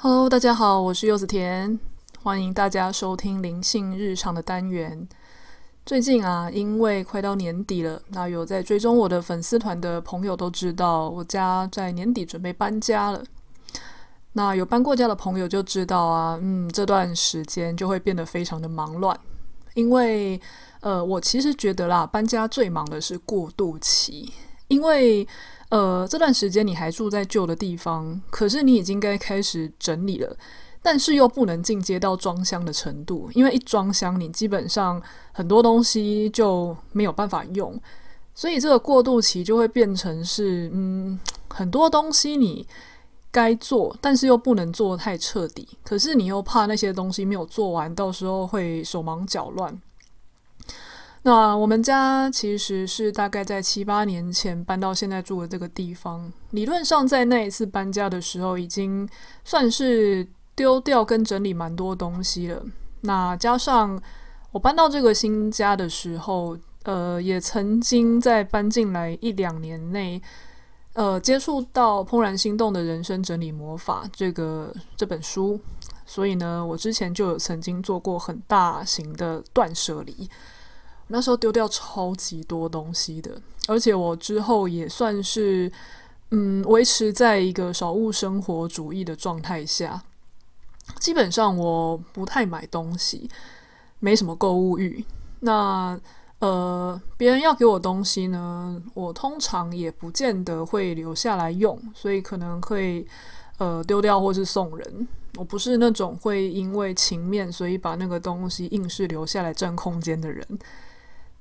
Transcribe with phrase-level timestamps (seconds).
[0.00, 1.76] Hello，大家好，我是柚子甜，
[2.22, 5.08] 欢迎大家收听灵性日常的单元。
[5.84, 13.24] 最近啊，因为快到年底了，那有在追踪我的粉丝团的朋友都知道，我家在年底准备搬家了。
[14.34, 19.18] 那有搬过家的朋友就知道啊，嗯，这段时间就会变得非常的忙乱，
[19.74, 20.40] 因为
[20.78, 24.32] 呃，我其实觉得啦，搬家最忙的是过渡期，
[24.68, 25.26] 因为。
[25.70, 30.34] 呃，这段时间你还住在旧的地方，可是你已经该开始整理了，
[30.80, 37.78] 但是又不能进阶到装箱的程度，因为一装箱，你基本上很多东西就没有办法用，
[38.34, 42.66] 所以这个过渡期就会变成是，嗯，很多东西你
[43.30, 49.78] 该做，但是又不能做太彻底，可是你又怕那些东西没有做完，到时候会手忙脚乱。
[51.22, 56.32] 那我们家其实是大概在七八年前搬到现在住的这个地方。
[56.50, 59.06] 理论上，在那一次搬家的时候，已经
[59.44, 62.62] 算是丢掉跟整理蛮多东西了。
[63.00, 64.00] 那加上
[64.52, 70.22] 我搬到这个新家的时候，呃，也曾经在搬进来一两年内，
[70.94, 75.60] 呃，接触到《怦然心动的人生整理魔法》这个这本书，
[76.06, 80.28] 所以呢，我之前就有曾经做过很大型的断舍离。
[81.08, 85.70] 那时候丢掉超级多东西的，而且我之后也算是
[86.30, 90.02] 嗯维持在一个少物生活主义的状态下，
[91.00, 93.28] 基本上我不太买东西，
[94.00, 95.04] 没什么购物欲。
[95.40, 95.98] 那
[96.40, 103.06] 呃，别人要给我东西呢，我通常也不见得会留下来用，所以可能会
[103.58, 105.08] 呃丢掉或是送人。
[105.36, 110.46] 我不是那种会因为情面，所以把那个东西硬是留下来占空间的人。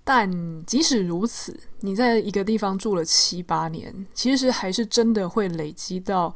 [0.09, 6.33] 但即使如此，你在一个地方住了七八年，其实还是真的会累积到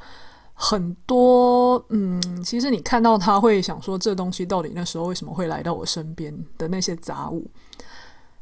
[0.54, 1.82] 很多。
[1.88, 7.50] 嗯，其实你看到他会想说，这东西到底那时候为什么会来到我身边的那些杂物？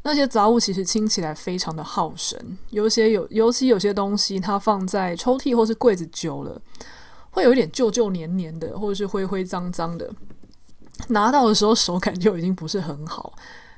[0.02, 6.60] 那些杂物其实清起来非常的耗神，有些有，尤其有些东西它放在抽屉或是柜子久了，
[7.30, 10.12] 会有一点旧旧黏黏的，或者是灰灰脏脏的，
[11.10, 13.32] 拿到的时候手感就已经不是很好。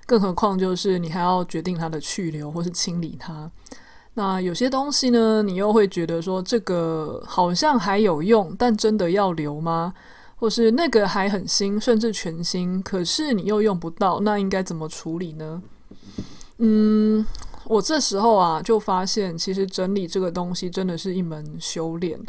[0.06, 3.50] 更何况，就是你还要决定它的去留或是清理它。
[4.16, 9.94] 那有些东西呢，你又会觉得说这个好像还有用，但真的要留吗？
[10.36, 15.62] 或是那个还很新，甚至全新，可是你又用不到，那应该怎么处理呢？
[16.58, 17.26] 嗯，
[17.66, 22.20] 我这时候啊，就发现其实整理这个东西真的是一门修炼。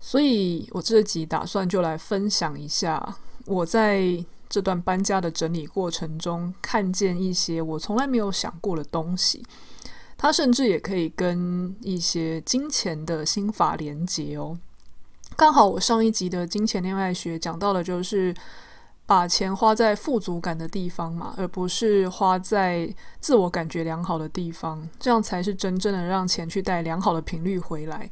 [0.00, 4.24] 所以我这集打算就来分享一下我在。
[4.54, 9.44] 这段搬家的整理过程中，看见一些我从来没有想过的东西，
[10.16, 14.56] 它甚至也可以跟一些金钱的心法连接哦。
[15.34, 18.32] 刚好我上一集的金钱恋爱学讲到的就是
[19.06, 22.88] 把钱花在富足感的地方嘛，而不是花在
[23.18, 28.08] 自我感觉良好的地方，这样才是真正的让钱去带良好的频率回来。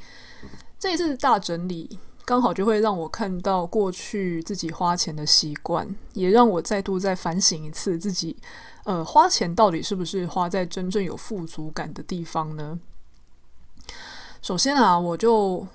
[0.77, 2.01] 这一次大整理。
[2.25, 8.37] 刚好就会让我看到过去自己花钱的习惯，也让我再度再反省一次自己，
[8.85, 12.79] 呃，花钱到底是不是花在真正有富足感的地方呢？
[14.41, 15.67] 首先啊，我就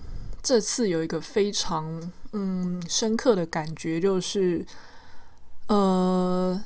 [0.41, 4.65] 这次有一个非常嗯深刻的感觉，就是
[5.67, 6.61] 呃，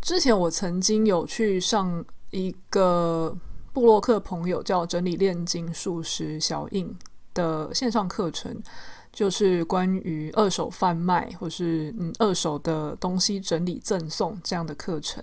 [0.00, 3.36] 之前我曾经有去上一个
[3.72, 6.96] 布洛克朋友叫整理炼金术师小印
[7.34, 8.62] 的线上课程。
[9.14, 15.22] 就是关于二手贩卖或是嗯二手的东西整理赠送这样的课程，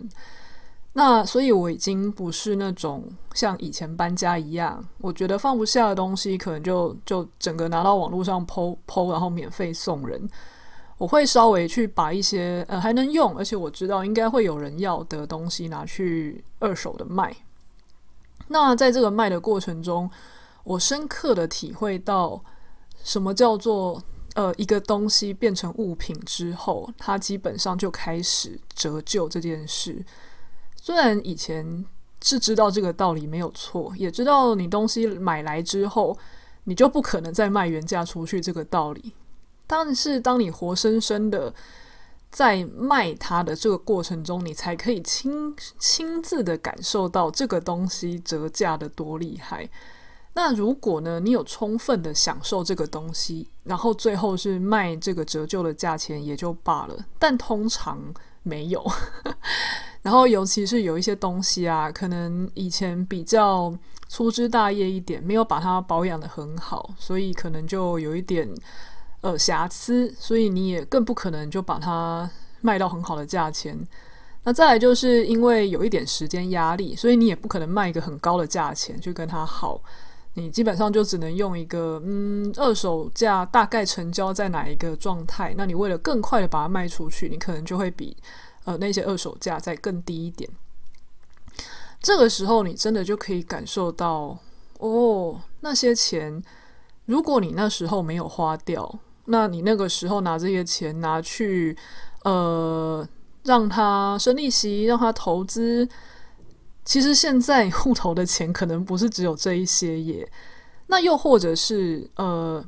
[0.93, 3.03] 那所以我已经不是那种
[3.33, 10.25] 像以前搬家一样，我觉得放不下的东西，可能就就整个拿到网络上抛抛然后免费送人。
[10.97, 17.35] 我会稍微去把一些呃还能用，而且我知道应该会有人要的东西拿去二手的卖。
[18.47, 20.09] 那在这个卖的过程中，
[20.63, 22.41] 我深刻的体会到。
[23.03, 24.01] 什么叫做
[24.35, 30.03] 呃一个东西变成物品之后，它基本上就开始折旧这件事？
[30.81, 31.85] 虽然以前
[32.23, 36.17] 是知道这个道理没有错，也知道你东西买来之后，
[36.63, 39.13] 你就不可能再卖原价出去这个道理，
[39.67, 41.53] 但是当你活生生的
[42.29, 49.69] 在卖它的这个过程中，你才可以亲亲自的感受到这个东西折价的多厉害。
[50.33, 57.99] 那如果呢，你有充分的享受这个东西，然后最后是卖这个折旧的价钱也就罢了，但通常
[58.43, 58.85] 没有。
[60.01, 68.49] 然后尤其是有一些东西啊，可能以前比较粗枝大叶一点，没有把它保养得很好，所以可能就有一点
[69.19, 72.27] 呃瑕疵，所以你也更不可能就把它
[72.61, 73.77] 卖到很好的价钱。
[74.43, 79.79] 那再来就是因为有一点时间压力，所以你也不可能卖一个很高的价钱去跟它耗。
[80.33, 85.53] 你基本上就只能用一个嗯二手价大概成交在哪一个状态。
[85.57, 88.15] 那你为了更快的把它卖出去，你可能就会比
[88.63, 90.49] 呃那些二手价再更低一点。
[91.99, 94.37] 这个时候你真的就可以感受到
[94.79, 96.41] 哦，那些钱，
[97.05, 101.77] 如果你那时候没有花掉，那你那个时候拿这些钱拿去
[102.23, 103.07] 呃。
[103.43, 105.89] 让他生利息，让他投资。
[106.83, 110.29] 其实现在 户头的钱可能不是只有这一些耶。
[110.87, 112.63] 那又或者是呃，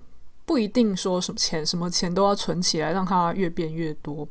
[0.45, 4.27] 不一定说什么钱什么钱都要存起来，让它越变越多。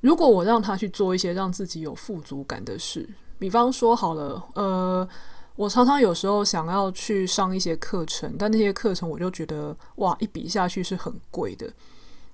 [0.00, 3.08] 如果我让他去做一些让自己有富足感的事，
[3.38, 5.08] 比方说好了，呃，
[5.56, 11.72] 我常常有时候想要去上一些课程，但那些课程我就觉得哇，一笔下去是很贵的。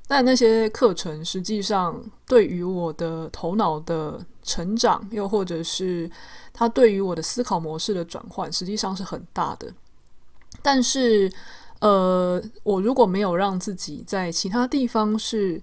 [0.08, 6.10] 但那些课程实际上对于我的头脑的成长，又或者是
[6.52, 9.72] 它对于我的思考模式的转换，实际上是很大的。
[10.62, 11.30] 但是，
[11.80, 15.60] 呃，我如果没有让自己在其他地方是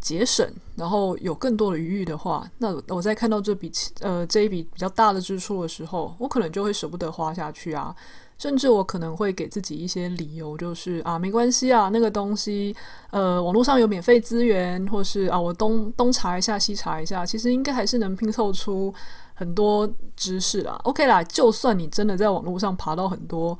[0.00, 3.70] 节省，然后有更多的余裕的话，那我在看到这笔
[4.00, 7.94] 呃这一笔比较大的支出的时候，我可能就会舍不得花下去啊。
[8.40, 12.74] 甚至我可能会给自己一些理由，就是啊，没关系啊，那个东西，
[13.10, 18.94] 呃，网络上有免费资源，或是啊，我东东查一下，西查一下，其实应该还是能拼凑出
[19.34, 20.80] 很多知识啦。
[20.84, 23.58] OK 啦，就算你真的在网络上爬到很多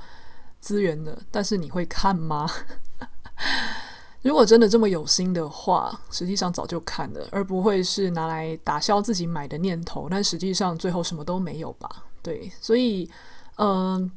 [0.61, 2.49] 资源的，但是你会看吗？
[4.23, 10.09] 如果真的这么有心的话，实际上早就看了，而不会是拿来打消自己买的念头。
[10.11, 11.89] 但实际上最后什么都没有吧？
[12.23, 13.11] 对，所以，
[13.57, 14.11] 嗯、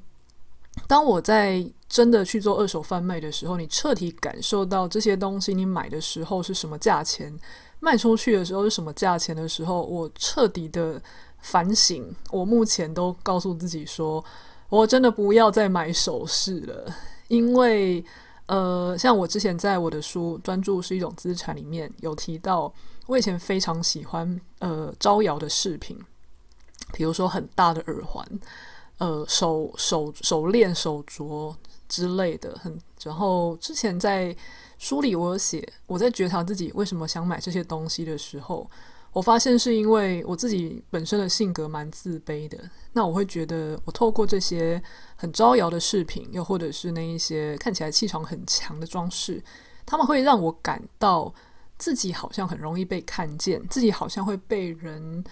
[0.87, 7.33] 当我在真的去做二手贩卖的时候，你彻底感受到这些东西你买的时候是什么价钱，
[7.79, 11.01] 卖出去的时候是什么价钱的时候，我彻底的
[11.39, 12.13] 反省。
[12.31, 14.23] 我目前都告诉自己说，
[14.69, 16.93] 我真的不要再买首饰了，
[17.27, 18.03] 因为
[18.47, 22.73] 呃，像我之前在我的书《专注是一种资产》里面有提到，
[23.05, 25.97] 我以前非常喜欢呃招摇的饰品，
[26.91, 28.27] 比如说很大的耳环。
[28.99, 31.53] 呃，手手手链、手镯
[31.89, 32.79] 之类的，很。
[33.03, 34.33] 然后之前在
[34.77, 38.69] 书里我有写，我在觉察自己为什么想买这些东西的时候，
[39.11, 42.57] 我发现是因为我自己本身的性格蛮自卑的。
[42.93, 44.81] 那我会觉得，我透过这些
[45.17, 49.43] 很招摇的饰品，又或者是那一些看起来气场很强的装饰，
[49.85, 51.33] 他们会让我感到
[51.77, 55.23] 自己好像很容易被看见，自己好像会被人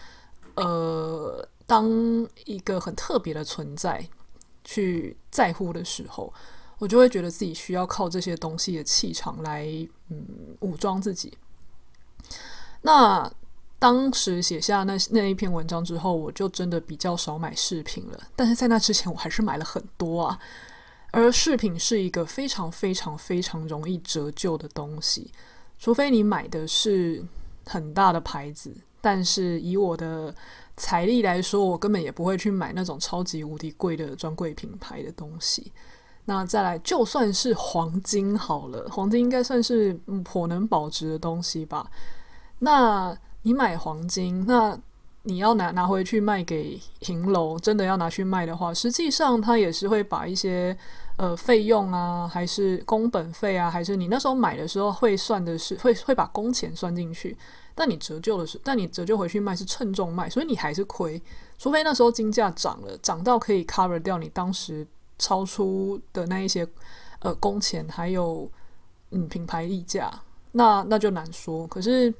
[0.56, 1.48] 呃。
[1.72, 1.88] 当
[2.44, 4.06] 一个很特别的存在
[4.62, 6.34] 去在乎的时候，
[6.80, 9.66] 我就会觉得自己需要靠这些东西的气场来，
[10.10, 10.26] 嗯，
[10.60, 11.32] 武装自己。
[12.82, 13.32] 那
[13.80, 18.22] 当时写下那那一篇文章之后，我就真的比较少买饰品了。
[18.36, 20.38] 但是在那之前，我还是买了很多啊。
[21.12, 25.32] 而饰品是一个非常非常非常容易折旧的东西，
[25.80, 27.24] 除非你买的是
[27.66, 28.76] 很大的牌子。
[29.00, 30.36] 但是以我的
[30.82, 35.72] 财力来说，我根本也不会去买那种超级无敌贵的专柜品牌的东西。
[36.26, 39.94] 那再来，就算是黄金好了，黄金应该算是
[40.24, 41.86] 颇能保值的东西吧？
[42.58, 44.76] 那你买黄金，那
[45.22, 50.76] 你要拿拿回去卖给银楼，真的要拿去卖的话，实际上他也是会把一些
[51.18, 57.38] 呃费用啊，还是工本费啊，还是你那时候买的时候会算的是会会把工钱算进去。
[57.74, 61.22] 但你折旧的是，但你折旧回去卖是称重卖，所以你还是亏。
[61.58, 64.86] 除非那时候金价涨了，涨到可以 cover 掉你当时
[65.18, 66.68] 超出的那一些
[67.20, 68.50] 呃工钱，还有
[69.12, 70.12] 嗯品牌溢价，
[70.52, 71.68] 那那就难说。
[71.68, 72.14] 可是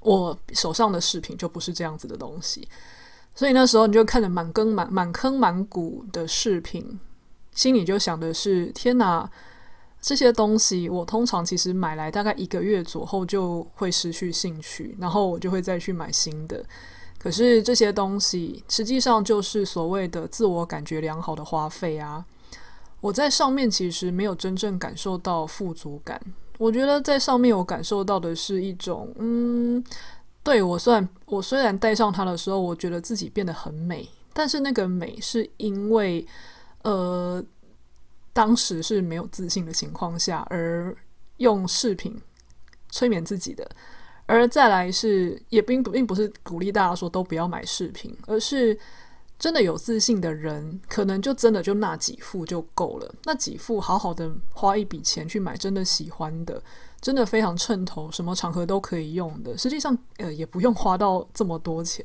[0.00, 2.68] 我手上的饰品就不是这样子的东西，
[3.34, 6.98] 所以那时候你就看着满坑满满坑满谷的饰品，
[7.52, 9.30] 心里就想的是：天哪！
[10.06, 16.64] 这些东西我通常其实买来大概一个月左右就会失去兴趣，然后我就会再去买新的。
[17.18, 22.24] 可是这些东西实际上就是所谓的自我感觉良好的花费啊！
[23.00, 26.20] 我在上面其实没有真正感受到富足感。
[26.56, 29.82] 我觉得在上面我感受到的是一种，嗯，
[30.44, 36.24] 对，我虽然我虽然戴上它的时候，我觉得自己变得很美，但是那个美是因为，
[36.84, 37.44] 呃。
[38.36, 40.94] 当时是没有自信的情况下，而
[41.38, 42.20] 用饰品
[42.90, 43.66] 催眠自己的，
[44.26, 48.78] 而再来是也并不并不是鼓励大家说都不要买饰品，而是
[49.38, 53.14] 真的有自信的人，可能就真的就那几副就够了。
[53.24, 56.62] 那几副好好的花一笔钱去买真的喜欢的，
[57.00, 59.56] 真的非常称头，什么场合都可以用的。
[59.56, 62.04] 实际上，呃，也不用花到这么多钱。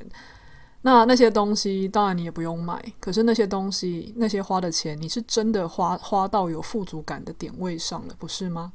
[0.83, 8.73] 那那些东西当然你也不用买，可是那些东西那些花的钱，你是真的花花到有富足感的点位上了，不是吗？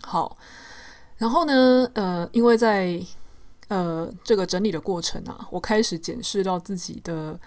[0.00, 0.36] 好，
[1.18, 2.98] 然后呢，呃，因为在
[3.68, 7.38] 呃这个整理的过程啊，我开始检视到自己的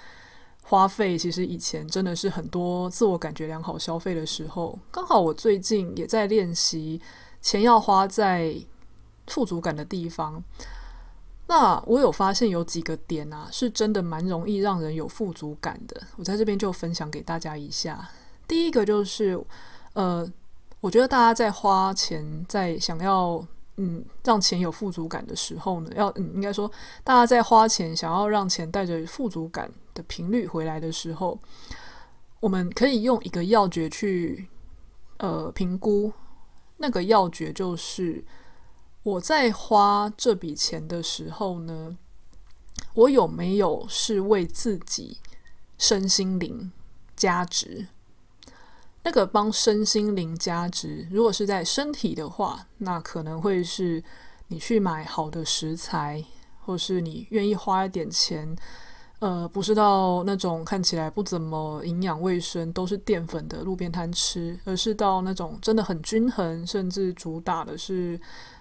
[0.62, 7.02] 花费，其实以前真的是很多自我感觉良好消费的时候，刚好我最近也在练习
[7.42, 8.56] 钱要花在
[9.26, 10.44] 富足感的地方。
[11.50, 16.02] 那我有发现有几个点啊，是真的蛮容易让人有富足感的。
[16.18, 18.10] 我在这边就分享给大家一下。
[18.46, 19.42] 第一个就是，
[19.94, 20.30] 呃，
[20.82, 23.42] 我觉得大家在花钱，在想要
[23.78, 26.70] 嗯让钱有富足感的时候呢，要嗯应该说，
[27.04, 31.40] 大家在花钱想要让钱带着富足感的频率回来的时候，
[32.42, 34.50] 我们可以用一个要诀去
[35.20, 36.12] 呃评估。
[36.76, 38.22] 那个要诀就是。
[39.08, 41.96] 我在花这笔钱的时候呢，
[42.94, 45.20] 我有没有是为自己
[45.78, 46.70] 身心灵
[47.16, 47.88] 加值？
[49.04, 54.04] 那个帮身心灵加值，如果是在身体的话，那可能会是
[54.50, 56.22] 你去买好的食材，
[56.66, 58.54] 或是你愿意花一点钱，
[59.20, 68.20] 呃，不是到那种看起来不怎么营养卫生、都是淀粉的路边摊吃，而是到那种真的很均衡，甚至主打的是。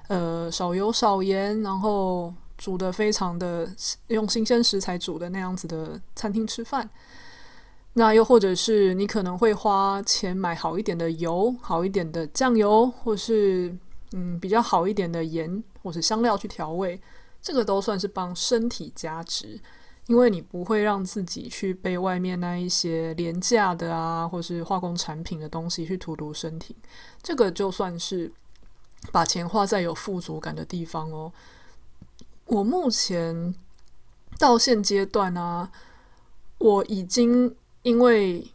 [0.08, 3.68] 呃，少油少盐，然后煮得非常的
[4.06, 6.88] 用新鲜食材煮的那样子的餐厅吃饭。
[7.94, 13.74] 那又或者是你可能会花钱买好一点的油，好一点的酱油，或是
[14.12, 17.00] 嗯比较好一点的盐或是香料去调味，
[17.42, 19.58] 这个都算是帮身体加值，
[20.06, 26.76] 因为你不会让自己去被外面那一些廉价的啊，或是化工产品的东西去荼毒身体，
[27.22, 28.30] 这个就算是。
[29.12, 31.32] 把钱花在有富足感的地方哦。
[32.46, 33.54] 我目前
[34.38, 35.72] 到现阶段呢、啊，
[36.58, 38.52] 我已经因为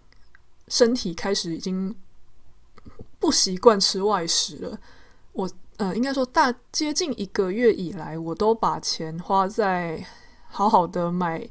[0.67, 1.95] 身体开始已经
[3.19, 4.79] 不习惯吃外食了。
[5.33, 10.05] 我呃，应该说大接近一个月以来，我都把钱花在
[10.47, 11.49] 好好的买。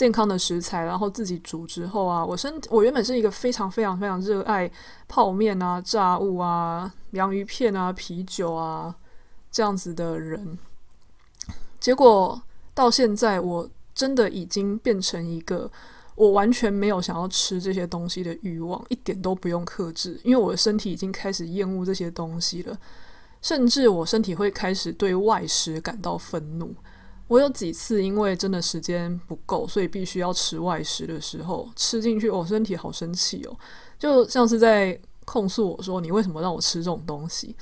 [0.00, 4.70] 健康的食材，然后自己煮之后啊，我身我原本是一个非常非常非常热爱
[5.06, 8.96] 泡面啊、炸物啊、洋芋片啊、啤酒啊
[9.52, 10.58] 这样子的人，
[11.78, 12.40] 结果
[12.72, 15.70] 到现在我真的已经变成一个
[16.14, 22.74] 我完全没有想要吃这些东西的欲望，一点都不用克制，因为我的身体已经开始厌恶这些东西了，
[23.42, 26.74] 甚至我身体会开始对外食感到愤怒。
[27.30, 33.56] 我有几次因为真的时间不够，所以必须要吃外食的时候，吃进去，我身体好生气哦，
[34.00, 37.54] 就像是在控诉我说：“你为什么让我吃这种东西？”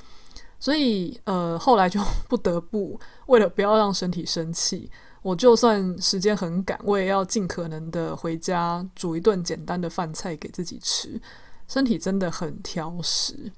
[0.59, 4.89] 所以，呃，后来就不得不为了不要让身体生气，
[5.21, 11.21] 我就算时间很赶，我也要尽可能的回家煮一顿简单的饭菜给自己吃。
[11.67, 13.51] 身体真的很挑食，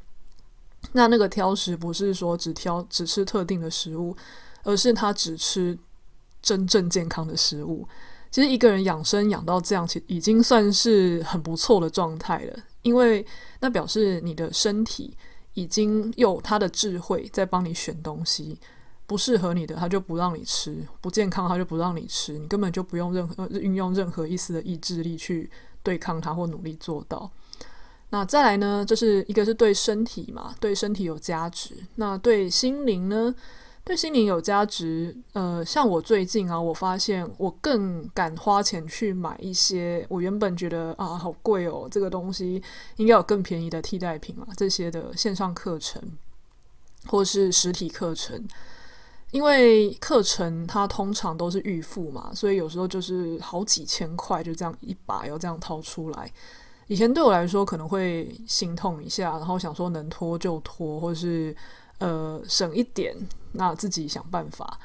[0.91, 4.13] 那那个挑食不是说只挑只吃特定的食物，
[4.63, 5.79] 而是他只吃。
[6.41, 7.87] 真正健康的食物，
[8.29, 12.59] 其实一个人养生养到这样，其实已经算是很不错的状态了。
[12.81, 13.25] 因为
[13.59, 15.15] 那表示你的身体
[15.53, 18.57] 已经有他的智慧在帮你选东西，
[19.05, 25.49] 不适合你的他就不让你吃，不健康他就不让你吃，你根本就不用任何运用任何一丝的意志力去
[25.83, 27.29] 对抗它或努力做到。
[28.09, 31.75] 那再来呢，就是一个是对身体嘛，对身体有价值。
[31.95, 33.33] 那对心灵呢？
[33.83, 42.61] 对心灵有价值，呃，像我最近啊，我发现我更敢花钱去买一些我原本觉得啊好贵哦，这个东西
[42.97, 45.99] 应该有更便宜的替代品啊，这些的线上课程
[47.07, 48.47] 或是实体课程，
[49.31, 56.31] 因为课程它通常都是预付嘛，所以有时候就是好几千块就这样一把要这样掏出来。
[56.85, 61.53] 以前对我来说可能会心痛一下，然后想说能拖就拖，或是。
[61.97, 63.15] 呃，省一点，
[63.53, 64.79] 那自己想办法。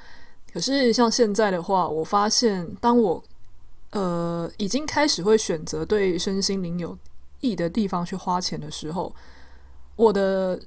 [0.53, 3.23] 可是像现在的话，我发现，当我
[3.91, 6.97] 呃已经开始会选择对身心灵有
[7.41, 9.15] 益的地方去花钱的时候，
[9.97, 10.59] 我的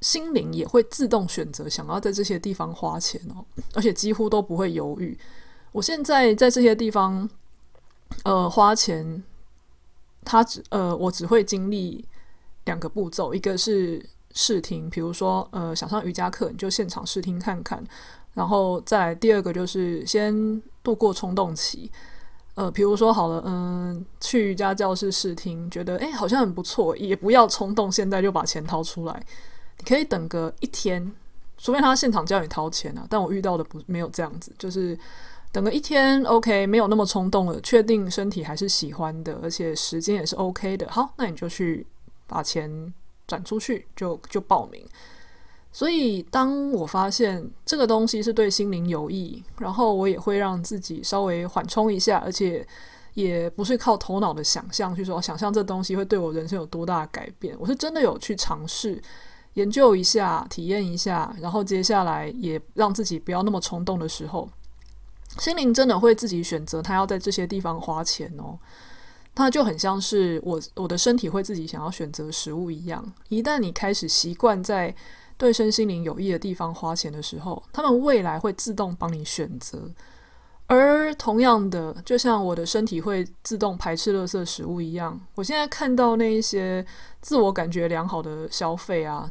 [0.00, 3.44] 心灵也会自动选择想要在这些地方花钱哦，
[3.74, 5.16] 而且几乎都不会犹豫。
[5.70, 7.28] 我现在在这些地方
[8.24, 9.22] 呃花钱，
[10.24, 12.04] 它只呃我只会经历
[12.64, 14.04] 两个步骤，一个是。
[14.32, 17.82] 试听，比如说，呃，想上瑜伽课，你就现场试听看看，
[18.34, 21.90] 然后再第二个就是先度过冲动期，
[22.54, 29.26] 呃，比如说好了，嗯，去瑜伽教室试听，觉得诶好像很不错，也不要冲动，现在就把钱掏出来，
[29.78, 31.12] 你可以等个一天，
[31.58, 33.06] 除非他现场叫你掏钱啊。
[33.10, 34.96] 但我遇到的不没有这样子，就是
[35.50, 41.84] 等个一天，OK，没有那么冲动了，确定身体还是喜欢的，而且时间也是 OK 的，好，那你就去
[42.28, 42.94] 把钱
[43.30, 44.84] 转出去，就就报名。
[45.72, 52.66] 所以，当我发现这个东西是对心灵有益，然后我也会让自己稍微缓冲一下，而且
[53.14, 57.56] 也不是靠头脑的想象去说，想象这东西会对我人生有多大的改变。
[57.60, 59.00] 我是真的有去尝试
[59.54, 64.48] 研究一下、体验一下，然后接下来也让自己不要那么冲动的时候，
[65.38, 68.58] 心灵真的会自己选择他要在这些地方花钱哦。
[69.40, 74.94] 它就很像是我我的身体会自己想要选择食物一样，一旦你开始习惯在
[75.36, 79.90] 对身心灵有益的地方花钱的时候，他们未来会自动帮你选择。
[80.66, 86.86] 而同样的，就像我的身体会自动排斥垃圾食物一样，我现在看到那一些
[87.20, 89.28] 自我感觉良好的消费啊，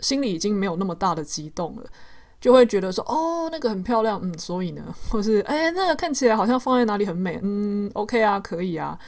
[0.00, 1.84] 心里已经没有那么大的激动了，
[2.40, 8.98] 就会觉得说，哦，那个很漂亮，嗯，所以呢， 或是，哎，那个看起来好像放在哪里很美，嗯，OK 啊，可以啊。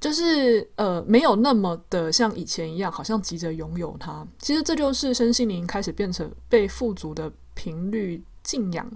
[0.00, 4.26] 就是呃，没有那么的像以前一样，好像急着拥有它。
[4.38, 8.90] 其实这就是身心灵开始变成被富足的频率敬仰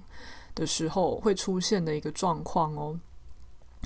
[0.54, 2.99] 的时候会出现的一个状况哦。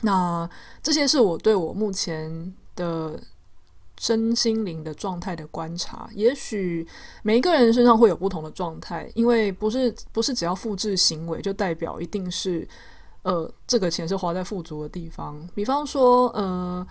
[0.02, 0.48] 那
[0.80, 3.20] 这些是我对我目前的
[3.98, 6.08] 身心灵的状态的观察。
[6.14, 6.86] 也许
[7.22, 12.66] 每一个人身上会有不同的状态，因为不是不是只要复制行为就代表一定是。
[13.22, 15.36] 呃，这个钱是花在富足的地方。
[15.54, 16.86] 比方说，呃，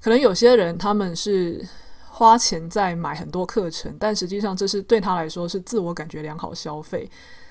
[0.00, 1.66] 可能有些人他们是
[2.10, 7.10] 花钱在买很多课程，但实际上这是对他来说是自我感觉良好消费，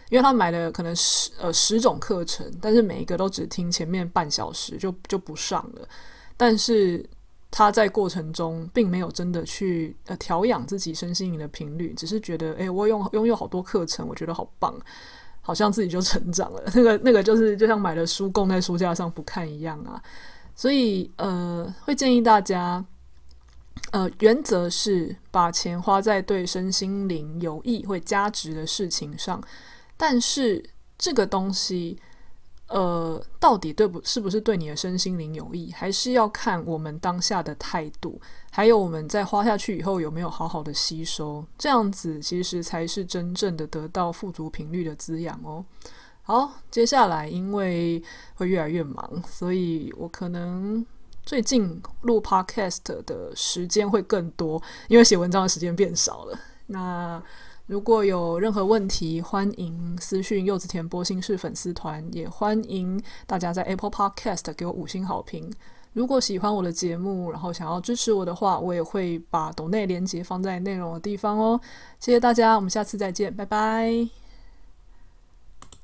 [0.09, 5.85] 因为他买了可能十呃十种课程，但是每一个都只听前面半小时就就不上了。
[6.37, 7.03] 但是
[7.51, 14.73] 他在过程中并没有真的去呃调养自己身心灵的频率，只是觉得，诶，我拥拥有好多课程，我觉得好棒。
[15.41, 19.99] 好像自己就成长了，那个 那个就是就像买了书供在书架上不看一样啊，
[20.53, 22.85] 所以呃会建议大家，
[23.91, 29.41] 呃原则是把钱花在对身心灵有益会加值的事情上，
[29.97, 30.63] 但是
[30.99, 31.97] 这个东西。
[32.69, 45.65] 呃，到底对不是不是对你的身心灵有益，还是要看我们当下的态度，还有我们在花下去以后有没有好好的吸收，这样子其实才是真正的得到富足频率的滋养哦。
[46.21, 48.01] 好，接下来因为
[48.35, 50.85] 会越来越忙，所以我可能
[51.25, 56.39] 最近录 podcast 的时间会更多，因为写文章的时间变少了。
[56.67, 57.21] 那。
[57.69, 65.53] 如果有任何问题，欢迎私讯柚子田波心事粉丝团，也欢迎大家在 Apple Podcast 给我五星好评。
[65.93, 71.61] 如果喜欢我的节目，然后想要支持我的话，我也会把抖内连接放在内容的地方哦。
[71.99, 74.09] 谢谢大家，我们下次再见，拜拜。